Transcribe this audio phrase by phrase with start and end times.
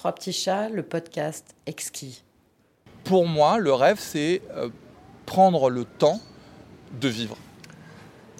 [0.00, 2.22] Trois petits chats, le podcast exquis.
[3.04, 4.70] Pour moi, le rêve, c'est euh,
[5.26, 6.20] prendre le temps
[6.98, 7.36] de vivre.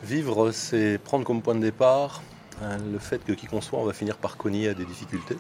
[0.03, 2.23] Vivre, c'est prendre comme point de départ
[2.63, 5.37] hein, le fait que qui qu'on soit, on va finir par cogner à des difficultés.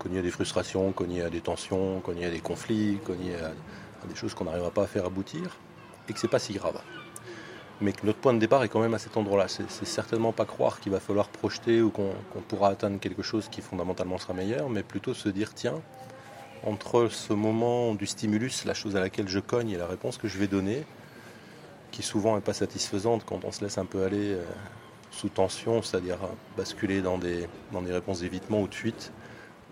[0.00, 3.46] Cogner à des frustrations, cogner à des tensions, cogner à des conflits, cogner à,
[4.02, 5.56] à des choses qu'on n'arrivera pas à faire aboutir,
[6.08, 6.80] et que c'est pas si grave
[7.80, 9.46] mais que notre point de départ est quand même à cet endroit-là.
[9.48, 13.62] C'est certainement pas croire qu'il va falloir projeter ou qu'on pourra atteindre quelque chose qui
[13.62, 15.80] fondamentalement sera meilleur, mais plutôt se dire tiens,
[16.64, 20.28] entre ce moment du stimulus, la chose à laquelle je cogne et la réponse que
[20.28, 20.84] je vais donner,
[21.90, 24.44] qui souvent n'est pas satisfaisante quand on se laisse un peu aller euh,
[25.10, 26.18] sous tension, c'est-à-dire
[26.56, 29.10] basculer dans des, dans des réponses d'évitement ou de fuite,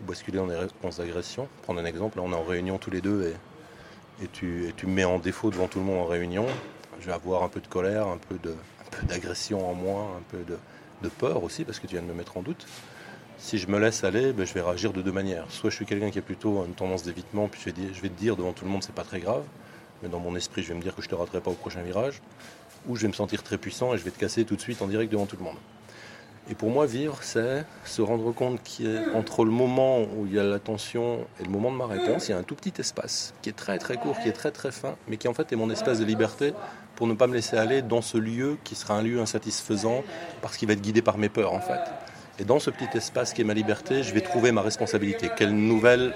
[0.00, 1.46] ou basculer dans des réponses d'agression.
[1.62, 3.34] Prendre un exemple, là on est en réunion tous les deux
[4.22, 6.46] et, tu, et tu me mets en défaut devant tout le monde en réunion
[7.00, 8.38] je vais avoir un peu de colère, un peu
[9.04, 12.36] d'agression en moins, un peu de, peur aussi, parce que tu viens de me mettre
[12.36, 12.66] en doute.
[13.38, 15.46] Si je me laisse aller, ben, je vais réagir de deux manières.
[15.48, 18.08] Soit je suis quelqu'un qui a plutôt une tendance d'évitement, puis je vais, je vais
[18.08, 19.44] te dire devant tout le monde, c'est pas très grave,
[20.02, 21.82] mais dans mon esprit, je vais me dire que je te raterai pas au prochain
[21.82, 22.20] virage,
[22.88, 24.82] ou je vais me sentir très puissant et je vais te casser tout de suite
[24.82, 25.56] en direct devant tout le monde.
[26.50, 30.44] Et pour moi, vivre, c'est se rendre compte qu'entre le moment où il y a
[30.44, 33.50] l'attention et le moment de ma réponse, il y a un tout petit espace qui
[33.50, 35.68] est très très court, qui est très très fin, mais qui en fait est mon
[35.68, 36.54] espace de liberté
[36.96, 40.02] pour ne pas me laisser aller dans ce lieu qui sera un lieu insatisfaisant
[40.40, 41.80] parce qu'il va être guidé par mes peurs en fait.
[42.38, 45.30] Et dans ce petit espace qui est ma liberté, je vais trouver ma responsabilité.
[45.36, 46.14] Quel nouvel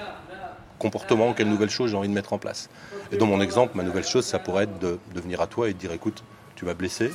[0.78, 2.70] comportement, quelle nouvelle chose j'ai envie de mettre en place.
[3.12, 5.68] Et dans mon exemple, ma nouvelle chose, ça pourrait être de, de venir à toi
[5.68, 6.24] et de dire écoute,
[6.56, 7.10] tu m'as blessé,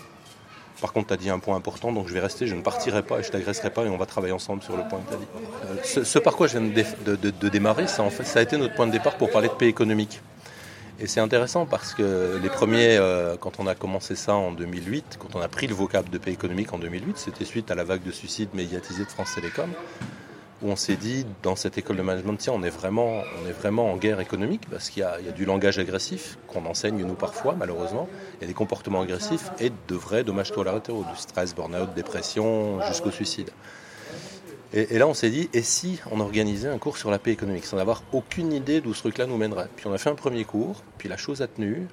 [0.82, 3.04] par contre, tu as dit un point important, donc je vais rester, je ne partirai
[3.04, 5.16] pas et je t'agresserai pas et on va travailler ensemble sur le point que tu
[5.16, 5.98] as dit.
[5.98, 8.04] Euh, ce, par quoi je viens de, démarrer, ça
[8.36, 10.22] a été notre point de départ pour parler de paix économique.
[11.00, 15.18] Et c'est intéressant parce que les premiers, euh, quand on a commencé ça en 2008,
[15.20, 17.84] quand on a pris le vocable de paix économique en 2008, c'était suite à la
[17.84, 19.70] vague de suicides médiatisés de France Télécom
[20.62, 23.24] où on s'est dit, dans cette école de management, tiens, on est vraiment,
[23.92, 28.10] en guerre économique, parce qu'il y, a du langage agressif qu'on enseigne, nous, parfois, malheureusement.
[28.42, 33.52] Il des comportements agressifs et de vrais dommages collatéraux, du stress, burn-out, dépression, jusqu'au suicide.
[34.74, 37.66] Et, là, on s'est dit, et si on organisait un cours sur la paix économique,
[37.66, 39.70] sans avoir aucune idée d'où ce truc-là nous mènerait?
[39.76, 41.88] Puis on a fait un premier cours, puis la chose a tenu,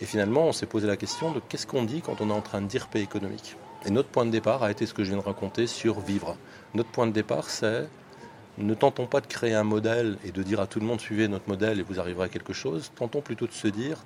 [0.00, 2.40] et finalement, on s'est posé la question de qu'est-ce qu'on dit quand on est en
[2.40, 3.56] train de dire paix économique?
[3.86, 6.36] Et notre point de départ a été ce que je viens de raconter sur vivre.
[6.74, 7.88] Notre point de départ, c'est
[8.58, 11.28] ne tentons pas de créer un modèle et de dire à tout le monde suivez
[11.28, 12.92] notre modèle et vous arriverez à quelque chose.
[12.94, 13.98] Tentons plutôt de se dire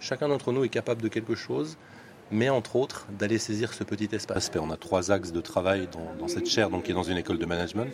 [0.00, 1.76] chacun d'entre nous est capable de quelque chose,
[2.30, 4.50] mais entre autres d'aller saisir ce petit espace.
[4.54, 7.38] On a trois axes de travail dans, cette chaire, donc qui est dans une école
[7.38, 7.88] de management.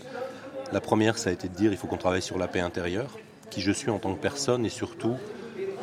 [0.73, 3.19] La première, ça a été de dire il faut qu'on travaille sur la paix intérieure,
[3.51, 5.17] qui je suis en tant que personne et surtout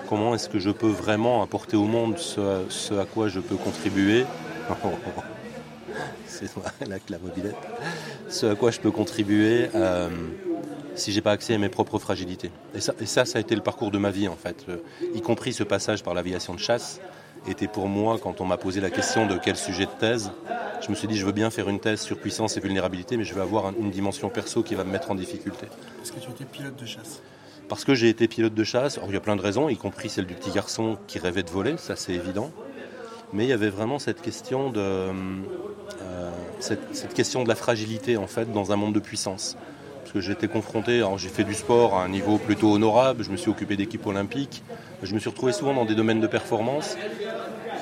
[0.08, 4.26] comment est-ce que je peux vraiment apporter au monde ce à quoi je peux contribuer?
[6.28, 6.50] c'est
[6.88, 7.56] là que la mobilette.
[8.30, 10.10] Ce à quoi je peux contribuer euh,
[10.96, 12.52] si j'ai pas accès à mes propres fragilités.
[12.76, 14.78] Et ça, et ça, ça a été le parcours de ma vie en fait, euh,
[15.16, 17.00] y compris ce passage par l'aviation de chasse
[17.48, 20.32] était pour moi, quand on m'a posé la question de quel sujet de thèse,
[20.82, 23.24] je me suis dit je veux bien faire une thèse sur puissance et vulnérabilité, mais
[23.24, 25.68] je veux avoir une dimension perso qui va me mettre en difficulté.
[25.98, 27.22] Parce que tu étais pilote de chasse
[27.68, 29.00] Parce que j'ai été pilote de chasse.
[29.08, 31.50] il y a plein de raisons, y compris celle du petit garçon qui rêvait de
[31.50, 32.52] voler, ça c'est évident.
[33.34, 35.12] Mais il y avait vraiment cette question de, euh,
[36.60, 39.58] cette, question de la fragilité en fait dans un monde de puissance.
[40.02, 43.38] Parce que j'étais confronté, j'ai fait du sport à un niveau plutôt honorable, je me
[43.38, 44.64] suis occupé d'équipes olympiques,
[45.04, 46.98] je me suis retrouvé souvent dans des domaines de performance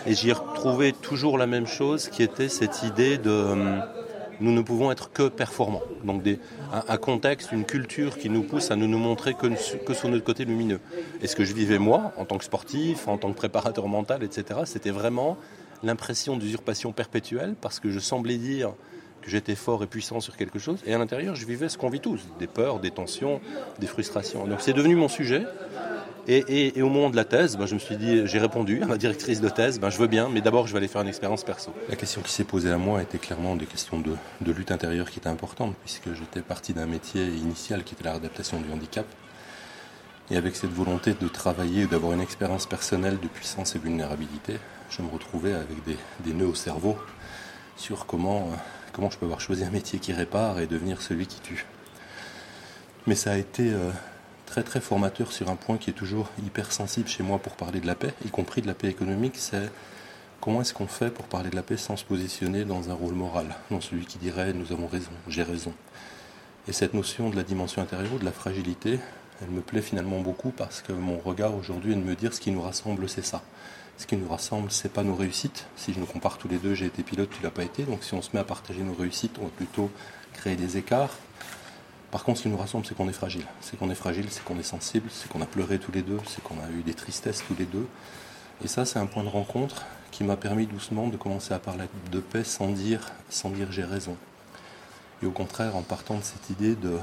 [0.05, 3.79] et j'y ai retrouvé toujours la même chose qui était cette idée de euh,
[4.39, 5.81] nous ne pouvons être que performants.
[6.03, 6.23] Donc
[6.71, 9.47] un, contexte, une culture qui nous pousse à ne nous montrer que,
[9.83, 10.79] que sur notre côté lumineux.
[11.21, 14.23] Et ce que je vivais moi, en tant que sportif, en tant que préparateur mental,
[14.23, 15.37] etc., c'était vraiment
[15.83, 18.73] l'impression d'usurpation perpétuelle parce que je semblais dire
[19.21, 20.79] que j'étais fort et puissant sur quelque chose.
[20.85, 23.41] Et à l'intérieur, je vivais ce qu'on vit tous, des peurs, des tensions,
[23.79, 24.45] des frustrations.
[24.47, 25.43] Donc c'est devenu mon sujet.
[26.27, 28.97] Et, au moment de la thèse, ben, je me suis dit, j'ai répondu à ma
[28.97, 31.43] directrice de thèse, ben, je veux bien, mais d'abord je vais aller faire une expérience
[31.43, 31.73] perso.
[31.89, 35.19] La question qui s'est posée à moi était clairement des questions de, lutte intérieure qui
[35.19, 39.05] étaient importantes, puisque j'étais parti d'un métier initial qui était la réadaptation du handicap.
[40.31, 44.57] Et avec cette volonté de travailler, d'avoir une expérience personnelle de puissance et vulnérabilité,
[44.91, 46.97] je me retrouvais avec des, des nœuds au cerveau
[47.77, 48.55] sur comment, euh,
[48.93, 51.65] comment je peux avoir choisi un métier qui répare et devenir celui qui tue.
[53.07, 53.89] Mais ça a été euh,
[54.49, 57.79] très très formateur sur un point qui est toujours hyper sensible chez moi pour parler
[57.79, 59.69] de la paix, y compris de la paix économique, c'est
[60.41, 63.13] comment est-ce qu'on fait pour parler de la paix sans se positionner dans un rôle
[63.13, 65.71] moral, dans celui qui dirait nous avons raison, j'ai raison.
[66.67, 68.99] Et cette notion de la dimension intérieure, de la fragilité,
[69.43, 72.41] elle me plaît finalement beaucoup parce que mon regard aujourd'hui est de me dire ce
[72.41, 73.43] qui nous rassemble, c'est ça.
[73.99, 75.67] Ce qui nous rassemble, c'est pas nos réussites.
[75.75, 77.83] Si je nous compare tous les deux, j'ai été pilote, tu l'as pas été.
[77.83, 79.91] Donc si on se met à partager nos réussites, on va plutôt
[80.33, 81.15] créer des écarts.
[82.11, 83.45] Par contre, ce qui nous rassemble, c'est qu'on est fragile.
[83.61, 86.17] C'est qu'on est fragile, c'est qu'on est sensible, c'est qu'on a pleuré tous les deux,
[86.25, 87.87] c'est qu'on a eu des tristesses tous les deux.
[88.63, 91.85] Et ça, c'est un point de rencontre qui m'a permis doucement de commencer à parler
[92.11, 94.17] de paix sans dire, sans dire j'ai raison.
[95.21, 96.97] Et au contraire, en partant de cette idée de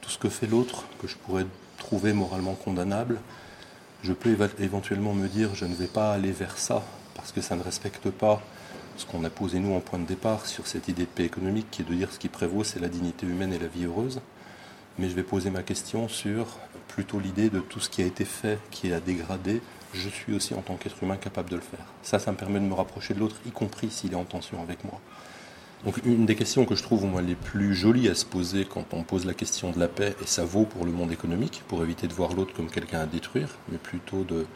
[0.00, 1.46] tout ce que fait l'autre, que je pourrais
[1.78, 3.20] trouver moralement condamnable,
[4.02, 6.82] je peux éventuellement me dire je ne vais pas aller vers ça
[7.14, 8.40] parce que ça ne respecte pas
[8.96, 11.70] ce qu'on a posé nous en point de départ sur cette idée de paix économique
[11.70, 14.20] qui est de dire ce qui prévaut c'est la dignité humaine et la vie heureuse.
[14.98, 16.46] Mais je vais poser ma question sur
[16.88, 19.60] plutôt l'idée de tout ce qui a été fait, qui a dégradé,
[19.92, 21.84] je suis aussi en tant qu'être humain capable de le faire.
[22.02, 24.62] Ça, ça me permet de me rapprocher de l'autre, y compris s'il est en tension
[24.62, 25.00] avec moi.
[25.84, 28.92] Donc une des questions que je trouve moi les plus jolies à se poser quand
[28.92, 31.82] on pose la question de la paix, et ça vaut pour le monde économique, pour
[31.82, 34.46] éviter de voir l'autre comme quelqu'un à détruire, mais plutôt de,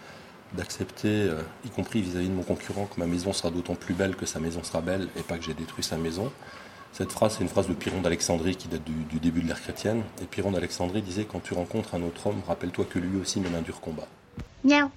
[0.54, 4.16] d'accepter, euh, y compris vis-à-vis de mon concurrent, que ma maison sera d'autant plus belle
[4.16, 6.32] que sa maison sera belle et pas que j'ai détruit sa maison.
[6.92, 10.02] Cette phrase, c'est une phrase de Pyrrhon d'Alexandrie qui date du, début de l'ère chrétienne.
[10.22, 13.54] Et Pyrrhon d'Alexandrie disait Quand tu rencontres un autre homme, rappelle-toi que lui aussi mène
[13.54, 14.06] un dur combat.
[14.64, 14.90] Miaou.